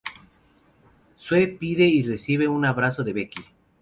Sue 1.15 1.45
pide 1.45 1.83
y 1.83 2.01
recibe 2.01 2.47
un 2.47 2.65
abrazo 2.65 3.03
de 3.03 3.13
Becky. 3.13 3.43